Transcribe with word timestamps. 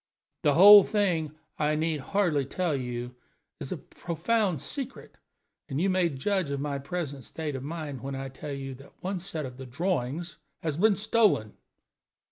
The 0.41 0.55
whole 0.55 0.81
thing, 0.81 1.35
I 1.59 1.75
need 1.75 1.99
hardly 1.99 2.43
tell 2.43 2.75
you, 2.75 3.13
is 3.59 3.71
a 3.71 3.77
profound 3.77 4.59
secret, 4.59 5.17
and 5.69 5.79
you 5.79 5.91
may 5.91 6.09
judge 6.09 6.49
of 6.49 6.59
my 6.59 6.79
present 6.79 7.23
state 7.23 7.55
of 7.55 7.61
mind 7.63 8.01
when 8.01 8.15
I 8.15 8.29
tell 8.29 8.51
you 8.53 8.73
that 8.81 8.93
one 9.03 9.19
set 9.19 9.45
of 9.45 9.69
drawings 9.69 10.37
has 10.63 10.75
been 10.77 10.95
stolen." 10.95 11.53